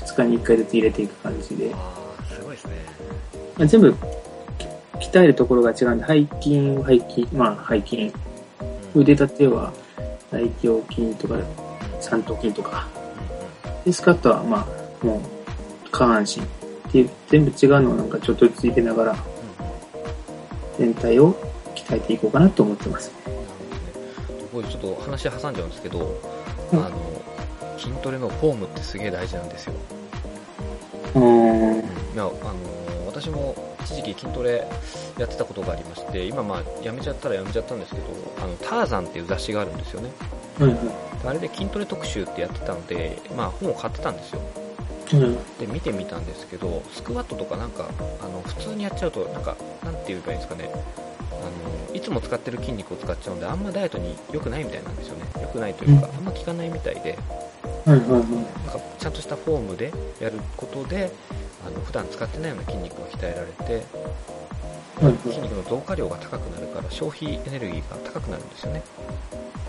[0.00, 1.72] 2日に1回ずつ入れていく感じで。
[1.74, 1.76] あ
[2.20, 2.72] あすごいですね
[3.58, 3.94] まあ全部
[5.00, 8.12] き鍛えるところが違うんで、背筋、背筋、まあ背筋、うん
[8.94, 9.72] 腕立ては
[10.30, 11.36] 大胸筋とか
[12.00, 12.88] 三頭筋とか、
[13.84, 14.66] で、スカットはま
[15.02, 15.20] あもう
[15.90, 16.42] 下半身。
[16.88, 19.16] っていう全部違うのをなんかちょっとずつ入れながら
[20.78, 21.34] 全体を
[21.74, 23.12] 鍛えていこうかなと思ってます。
[24.50, 26.18] これちょっと話挟んじゃうんですけど、
[26.72, 26.78] うん。
[26.78, 27.22] あの
[27.76, 29.74] 筋トレのフォームってすげえ大事なんですよ、
[31.14, 31.22] うー。
[31.22, 31.78] ん。
[31.80, 31.82] い
[32.16, 32.32] やあの
[33.06, 34.66] 私も一時期筋トレ
[35.18, 38.06] やってたことがありまして今まあやめちゃったらやめちゃったんですけど
[38.42, 40.10] あのターザンっていう雑誌があるんですよね。
[40.58, 40.78] はいはい。
[41.26, 44.40] あれで筋トレ特集ってやってたので、まあ、本を買ってたんですよ
[45.12, 45.34] うん。
[45.58, 47.88] で見てみたんですけどスクワットとかなんか
[48.20, 50.70] あの普通にやっちゃうとなんかなんて言えばいいんですかね
[51.30, 57.18] あのいつも使ってる筋肉を使っちゃうんであんまダイエットに良くないみたいなんですよね良くないというか、うんあんま効かないみたいで
[57.86, 58.20] はいはいはい。
[58.20, 61.10] なんかちゃんとしたフォームでやることで
[61.66, 63.86] あの普段使ってないような筋肉が鍛えられて
[65.04, 68.82] はい筋肉の増加量が高くなるから消費エネルギーが高くなるんですよね。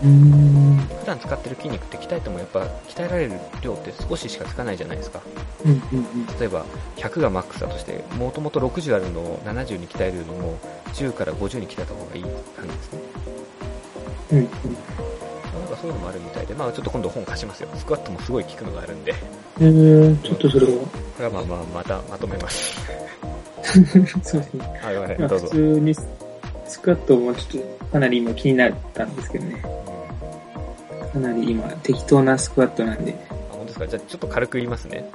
[0.00, 3.32] 普段使ってる筋肉って鍛えてもやっぱ鍛えられる
[3.62, 5.20] 量って少ししかつかないじゃないですか
[5.64, 6.26] うんうんうん。
[6.38, 6.64] 例えば
[6.96, 10.58] 100がマックスだとしてもともと60あるのを70に鍛えるよりも
[10.94, 12.32] 10から50に鍛えた方がいい感
[12.62, 13.00] じですね
[14.32, 14.46] うんうん。
[15.70, 17.68] なそういうのもあるみたいで、まあちょっと今度本貸しますよ。
[17.76, 19.18] スクワットもすごい効くのがあるんで、こ
[19.60, 20.72] えー、ちょっとそれは？
[21.20, 22.80] れはまあまあ、またまとめます。
[24.22, 24.80] そうですね。
[24.82, 25.46] あ、ごめんなさい、まあどうぞ。
[25.48, 25.94] 普通に
[26.70, 29.60] スクワットもちょっとかなり今気になったんですけどね。
[31.12, 33.14] かなり今適当なスクワットなんで。
[33.28, 33.86] あ本当ですか？
[33.88, 35.10] じゃあちょっと軽く言いますね。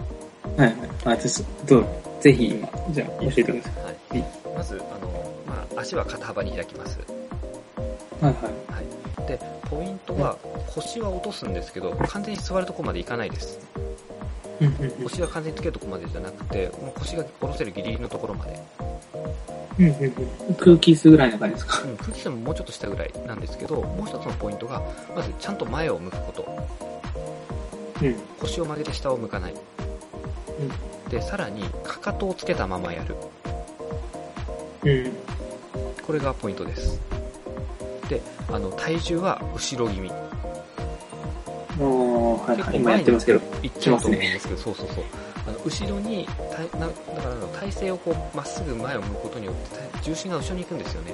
[0.57, 0.77] はいはい。
[1.05, 1.85] あ、私、どう？
[2.19, 4.25] ぜひ今、じゃあ教えてくださはい。
[4.55, 6.99] まず、あの、まあ足は肩幅に開きます。
[6.99, 8.23] い。
[8.23, 8.43] はいはい。
[8.73, 8.81] は
[9.25, 9.27] い。
[9.27, 9.39] で、
[9.69, 10.37] ポイントは、
[10.67, 13.59] 腰は落とすんですけど、完全に座るとこまでいかないです。
[15.03, 18.59] 腰が完全につけるとこまでじゃなくて、もう腰が下ろせるギリギリのところまで。
[19.77, 19.93] うんうん
[20.47, 21.81] うん空気吸うぐらいの感じですか？
[21.83, 24.81] うん、空気線ももうちょっと下ぐらいなんですけど、もう一つのポイントが、
[25.15, 26.67] まずちゃんと前を向くこと。
[28.01, 28.15] うん。
[28.39, 29.53] 腰を曲げて下を向かない。
[31.09, 33.15] で、さらに、かかとをつけたままやる。
[34.83, 35.11] うん。
[36.05, 36.99] これがポイントです。
[38.09, 40.09] で、あの、体重は後ろ気味。
[41.79, 42.77] おー、はいはい。
[42.77, 43.39] 今結構前にやってますけど。
[43.61, 45.03] いっちゃうと思うんですけど、そうそうそう。
[45.47, 51.13] あの後ろに体なだから体勢をこうまっすぐ前を向くことによって体重心が後ろに行くんですよね。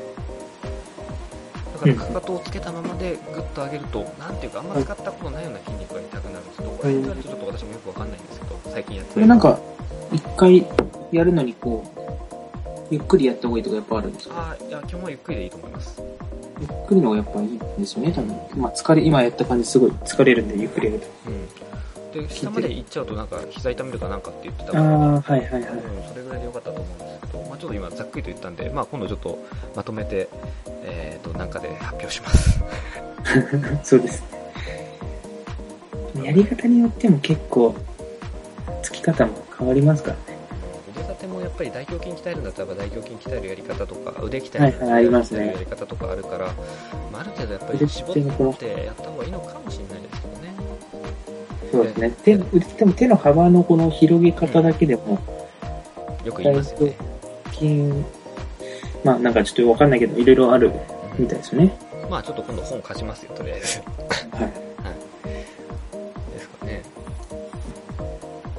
[1.73, 9.59] だからかかとをつけたままでグッと上げるとなんていうかあんま使ったことないような筋肉が痛くなるんですどこら辺になるとちょっと私もよくわかんないんですけど最近やってこれなんか、
[10.13, 10.65] 一回
[11.11, 14.35] やるのにこう、ゆっくりやった方がいいとかやっぱあるんですか？
[14.37, 16.01] ああいや基本はゆっくりでいいと思います。
[16.59, 18.61] ゆっくりの方がやっぱいいんですよね、多分。
[18.61, 21.07] まあ疲れ、今やった感じすごい疲れるんで、ゆっくりやると。
[21.27, 21.47] うん
[22.13, 25.61] で下まで行っちゃうとなんか膝痛めるかなんかって言ってたからはいはいはい。
[25.61, 29.39] うん、それぐらいでよかったと思うんですけど、まあ、ちょっと今ざっくりと言ったんで、まあ、今度ちょっと
[29.75, 30.29] まとめて、
[30.83, 32.63] えー、となんかで発表します。
[33.83, 34.23] そうです
[36.15, 36.25] ね。
[36.25, 37.75] やり方によっても結構、
[38.81, 40.39] つき方も変わりますからね。
[40.91, 46.47] 腕立てもやっぱり大胸筋鍛えるんだったら大胸筋鍛えるやり方とか腕鍛えるやり方とかあるから、
[47.11, 50.50] まあ、ある程度やっぱり腕絞ってやった方がいいのかもしれないですけどね。
[51.71, 52.11] そうですね。
[52.23, 55.19] 手、でも手の幅のこの広げ方だけでも、
[56.25, 56.95] よく言いますよね。
[57.53, 57.93] 筋、
[59.03, 60.71] まあなんかちょっとわかんないけど、いろいろある
[61.17, 61.77] みたいですよね。
[62.09, 63.79] まあちょっと今度本貸しますよ、とりあえず。
[63.79, 64.71] はい。
[66.33, 66.83] ですかね。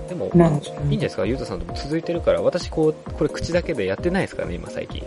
[0.08, 5.04] でも、まあいいんじゃないですか、ゆうたさんとも続いてるから、私こう、これ口だけでやってないですからね、今最近。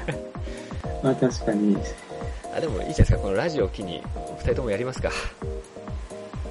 [1.04, 1.76] まあ確かに、
[2.56, 4.02] あ、でもいいじゃないですか、このラジオを機に、
[4.38, 5.10] 二人ともやりますか。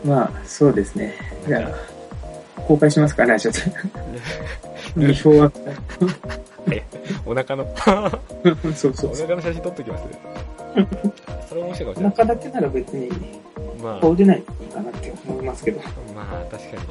[0.04, 1.14] まあそうですね。
[1.48, 3.60] じゃあ、公開しますか、ラジオで。
[4.96, 6.20] ビフォー
[7.26, 7.68] お腹の、
[8.76, 9.12] そうそうそう。
[9.12, 10.04] お腹の写真撮っときます。
[11.50, 12.26] それ面白いかもしれない。
[12.26, 13.10] お腹だけなら別に、
[13.82, 15.82] まあ、顔出ないかなって思いますけど。
[16.16, 16.84] まあ、確かに。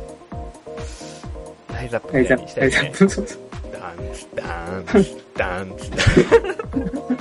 [1.75, 2.93] ライザップ大丈夫、みたいにしたい大ですね。
[2.93, 3.09] 丈夫。
[3.09, 3.39] そうそう。
[3.73, 4.43] ダンツ、ダ
[4.81, 7.19] ンツ、ダンツ、ダンツ。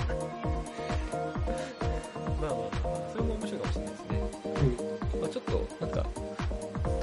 [5.27, 6.05] まあちょっと、なんか、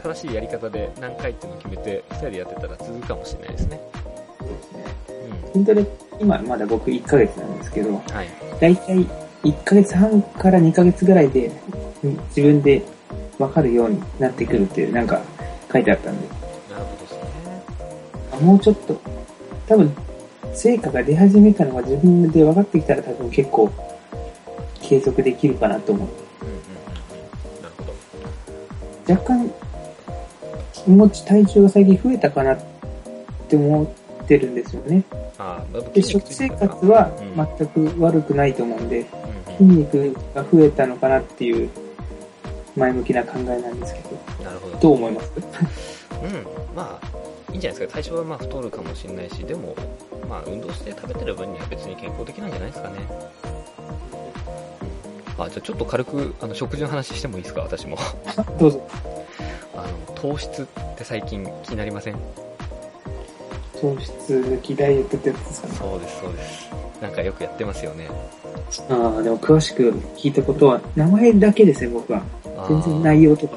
[0.02, 3.80] 正しいやり方で何回っていうのを決めて、二人でやってたら続くかもしれないですね。
[4.38, 4.84] そうですね。
[5.50, 5.86] う筋トレ、
[6.20, 7.94] 今まだ僕1ヶ月なんですけど、ん。
[7.96, 8.28] はい。
[8.60, 9.06] だいたい
[9.44, 11.50] 1ヶ月半から2ヶ月ぐらいで、
[12.02, 12.82] うん自分で
[13.38, 15.20] 分かるようになってくるっていう、なんか
[15.72, 16.28] 書いてあったんで、
[16.70, 17.20] なるほどですね。
[18.32, 19.00] あもうちょっと、
[19.66, 19.94] 多分、
[20.52, 23.70] 成果が出始めたのが自分で分かってきたら多分結構、
[24.82, 26.08] 継続できるかなと思う。
[26.08, 26.23] う
[29.14, 29.50] 若干、
[30.86, 32.58] もうち体重が最近増えたかなっ
[33.48, 33.84] て思
[34.22, 35.02] ってるんですよね。
[35.92, 39.06] で、食生活はうん全く悪くないと思うんで、うん
[39.56, 41.70] 筋肉が増えたのかなっていう
[42.76, 44.44] 前向きな考えなんですけど、うん。
[44.44, 44.76] なるほど。
[44.78, 45.30] どう思います？
[45.38, 46.74] うん。
[46.74, 48.02] まあ、いいんじゃないですか。
[48.02, 49.76] 体重はまあ太るかもしれないし、でも、
[50.28, 52.94] まあ運動して食べてる分には別に健康的なんじゃないですかね。
[55.38, 57.62] あ、じゃあちょっと軽く、あの、食事の話してもいいですか？
[57.62, 57.96] 私も。
[58.58, 58.80] どうぞ。
[59.76, 60.66] あの、糖質っ
[60.96, 62.16] て最近気になりません？
[63.80, 65.74] 糖質抜きダイエットってやつですかね。
[65.78, 66.70] そうです、そうです。
[67.02, 68.08] なんかよくやってますよね。
[68.88, 72.22] ああ、でも詳しく聞いたことは、名前だけですね、僕は。
[72.68, 73.56] 全然内容とか。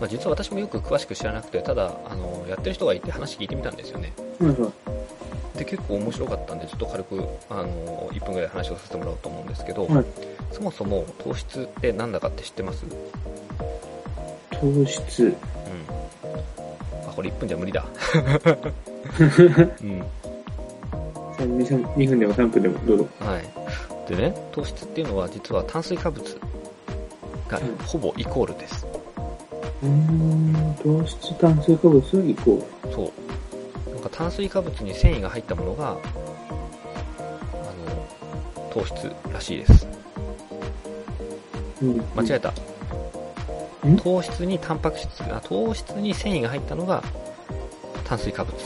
[0.00, 4.12] まあ、実は私もよく詳しく知らなくて、ただ、あの、やってる人がいて話聞いてみたんですよね。
[4.40, 4.72] うんうん。
[5.56, 10.04] で、結構面白かったんで、ちょっと軽く、あの、1分ぐらい話をさせてもらおうと思うんですけど、はい
[10.52, 12.84] そもそも糖質って何だかって知ってます？
[14.50, 15.24] 糖質。
[15.24, 15.32] うん。
[17.08, 17.86] あ、これ1分じゃ無理だ。
[19.82, 20.04] うん。
[21.38, 23.08] 2分でも3分でもどうぞ。
[23.20, 23.42] はい。
[24.10, 26.38] でね、糖質っていうのは実は炭水化物
[27.48, 28.86] がうんほぼイコールです。
[29.82, 32.64] うーん、糖質炭水化物イコール。
[34.22, 35.98] 炭水化物に繊維が入ったものが、あの、
[38.70, 39.88] 糖質らしいです。
[41.82, 41.96] うん。
[42.14, 42.50] 間違えた。
[42.50, 43.96] ん？
[43.96, 47.02] 糖質にタンパク質あ糖質に繊維が入ったのが
[48.04, 48.56] 炭水化物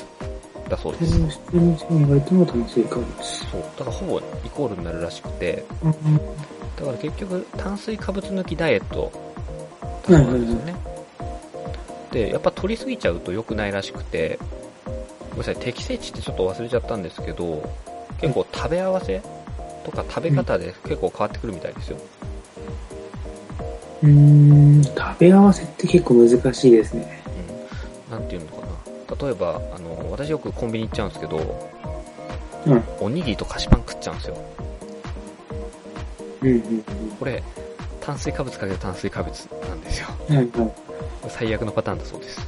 [0.69, 3.07] だそうです、糖質に繊維がいても炭水化物。
[3.23, 5.65] そうだからほぼイコールになるらしくて
[6.77, 9.11] だから結局炭水化物抜きダイエット
[10.07, 10.77] だそうなんですよね、
[12.13, 14.39] でやっぱ取りすぎちゃうと良くないらしくて
[15.37, 17.63] ごめんなさい適正値ってちょっと忘れちゃったんですけど
[18.21, 19.21] 結構食べ合わせ
[19.85, 21.99] とか食べ方で結構変わってくるみたいですよ、
[24.03, 27.23] うーん、食べ合わせって結構難しいですね。
[28.09, 31.71] うん、なんていうのかな例えばあの私よくコンビニ行っちゃうんですけど
[32.67, 32.83] うん。
[33.01, 34.37] おにぎりと菓子パン食っちゃうんですよ
[36.43, 36.83] うんうん
[37.19, 37.43] これ
[38.01, 40.37] 炭水化物かける炭水化物なんですようん。
[40.37, 40.73] はいはい。
[41.29, 42.41] 最悪のパターンだそうです、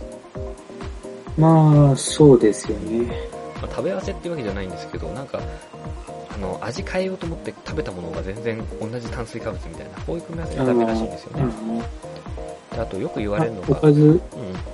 [1.39, 3.07] まあ、そうですよね。
[3.63, 5.41] まあ食べ合わせっていうわけじゃないんですけどなんか
[6.35, 11.43] あの味変えようと思って食べたものが全然同じ炭水化物みたいなこういう組み合わせがダメらしいんですよね。
[11.45, 11.83] うん
[12.71, 14.21] であとよく言われるのがおかず、うん。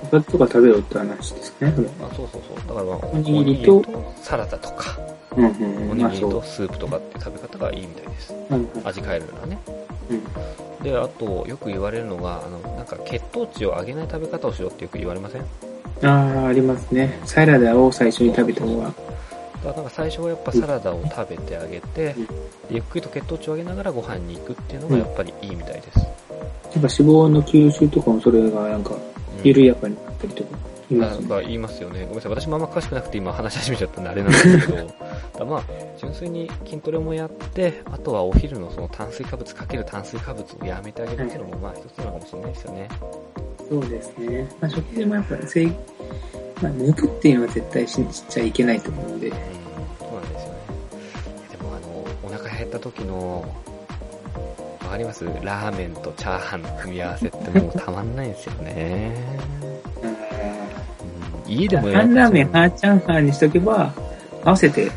[0.03, 1.87] おかずとか食べろって話ですかね、それ。
[2.01, 2.67] あそうそうそう。
[2.67, 3.83] だから、まあ、おにぎりと
[4.21, 4.99] サラダとか
[5.35, 6.41] うんうんおにぎりと。
[6.43, 8.33] スープとかって食べ方がいいみたいです。
[8.51, 8.69] うんうん。
[8.83, 9.57] 味変えるのはね。
[10.09, 10.83] うん。
[10.83, 15.45] であとよく言われるのがあのなんか血糖値を上げない食べ方をしようってよく言われません？
[16.03, 17.19] ああ、ありますね。
[17.25, 18.93] サラダを最初に食べた方が。
[19.63, 22.27] だから最初はやっぱサラダを食べてあげて、うん
[22.65, 26.07] でゆっくりと血糖値を上げながらご飯に行くっていうのがやっぱりいいみたいです、やっ
[26.73, 28.99] ぱ脂肪の吸収とかもそれがなんかうん
[29.43, 30.57] 緩やかになったりとか
[30.89, 31.21] 言いますね。
[31.21, 32.01] なんか言いますよね。
[32.01, 32.31] ごめんなさい。
[32.31, 34.87] 私もあんま詳しくなくて今話し始めちゃったんであれなんですけど、
[35.37, 35.63] だまあ、
[35.97, 42.89] 純粋に筋トレもやって、あとはお昼のその炭水化物かける炭水化物をやめてあげるっていうのもまあ一つなのかもしれないですよね。
[43.69, 44.47] そうですね。
[44.61, 45.73] まあ食事もやっぱ制、ま
[46.69, 49.27] あ抜くっていうのは絶対ししちゃいけないと思うので。
[49.29, 50.59] うん、そうなんですよね。
[51.51, 53.45] でもあの、お腹減った時の、
[54.83, 55.25] わかります？
[55.41, 59.15] ラーメンとチャーハンの組み合わせってもうたまんないんですよね。
[61.45, 63.91] うん、家でもやっ半ラーメン、ちゃう半チャーハンにしとけば、
[64.43, 64.91] 合わせて、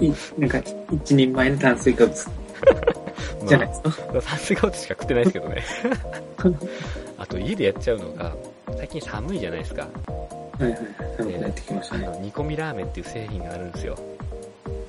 [0.00, 0.58] いなんか、
[0.90, 2.14] 一人前の炭水化物
[3.46, 3.90] じゃないですか？
[4.12, 5.64] まあ炭水化物しか食ってないですけどね。
[7.26, 8.36] あと家でやっちゃうのが、
[8.76, 9.82] 最近寒いじゃないですか。
[9.82, 9.88] は
[10.60, 10.80] いはいはい。
[11.18, 12.06] 寒くなってきましたね。
[12.06, 13.98] あの煮込みラーメンっていう製品があるんですよ。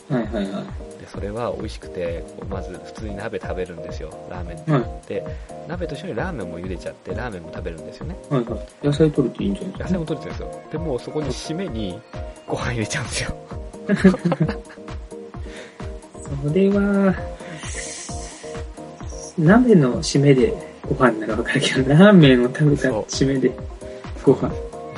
[0.07, 0.63] はいはいはい。
[1.01, 4.57] で、それは美味しくて、まず普通に鍋食べるんですよ、ラーメン。
[4.71, 5.25] はいで、
[5.67, 8.15] 鍋と一緒にラーメンも茹でちゃって、ラーメンも食べるんですよね。
[8.29, 8.59] はいはい。
[8.85, 9.85] 野菜取るといいんじゃないですか。
[9.85, 10.61] 野菜も取れてるんですよ。
[10.71, 11.99] で、もうそこに締めに
[12.45, 13.35] ご飯入れちゃうんですよ。
[16.43, 17.15] それは、
[19.39, 23.51] 鍋の締めでご飯ならわかるけど、ラーメンを食べた締めで
[24.23, 24.51] ご飯。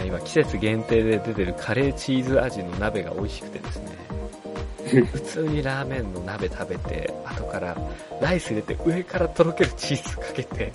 [0.06, 3.99] 今季節限定で出てるカレーチーズ味の鍋が美味しくてですね。
[5.12, 7.78] 普通にラーメンの鍋食べて、後から
[8.21, 10.71] ライス入れて上からとろけるチーズかけて、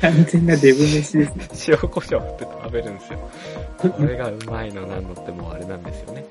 [0.00, 1.48] 完全なデブ飯ですね。
[1.68, 3.30] 塩コショウって食べるんですよ。
[3.78, 6.24] これがうまいのなんのってもうあれなんですよね。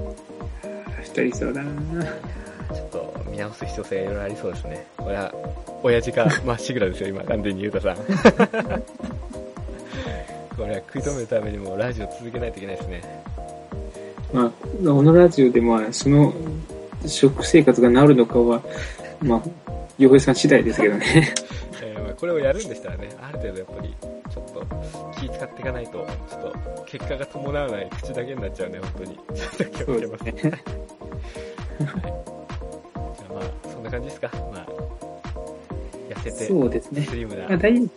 [1.02, 1.70] 太りそうだな
[2.74, 4.86] ちょっと見直す必要性いろいろありそうですね。
[4.96, 5.32] これは、
[5.82, 7.96] 親父が まっしぐらですよ、今、完全にゆうたさん。
[10.56, 13.02] これは食い止めるためにもラジオ続けないといけないですね。
[14.32, 16.34] まあ、このラジオでまあ、その
[17.06, 18.60] 食生活が治るのかは、
[19.22, 19.42] まあ、
[19.98, 21.32] 洋平さん次第ですけどね。
[21.82, 23.94] えーまあこれをやるんでしたらね、ある程度やっぱり、
[24.30, 24.66] ちょっと
[25.20, 29.14] 気使っていかないと、ちょっと結果が伴わない口だけになっちゃうね、本当に。
[29.14, 30.24] ちょっと気をつけます。
[30.24, 32.37] はい。
[33.38, 34.30] まあ、そんな感じですか。
[34.52, 34.66] まあ、
[36.10, 37.02] 痩せて、そうですね。
[37.02, 37.48] スリムな。
[37.48, 37.88] まあ、ダイエッ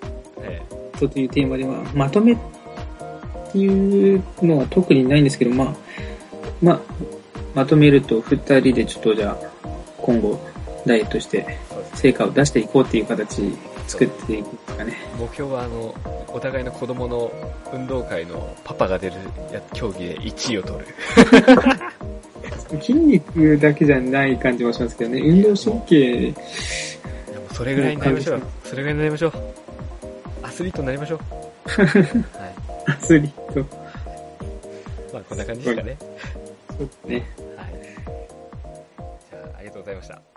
[0.99, 2.37] というテーマでは、まとめっ
[3.51, 5.75] ていうのは特にないんですけど、まあ、
[6.61, 6.79] まあ、
[7.55, 10.39] まとめると、二人でちょっとじゃあ、今後、
[10.85, 11.57] ダイエットして、
[11.95, 13.41] 成果を出していこうっていう形
[13.87, 14.97] 作っていくんですかね。
[15.19, 15.93] 目標はあの
[16.29, 17.31] お互いの子供の
[17.73, 19.15] 運動会のパパが出る
[19.51, 20.85] や競技で1位を取る
[22.79, 26.33] 筋肉だけじゃない感じもしますけどね、運動神経、
[27.53, 29.33] それぐらいになりましょうそれぐらいになりましょう
[30.43, 32.53] アスリートになりましょうはい
[32.91, 33.59] アスリート。
[35.13, 37.15] まあこんな感じですかねそうですね。
[37.57, 37.73] はい
[39.29, 40.30] じゃあありがとうございましたはい。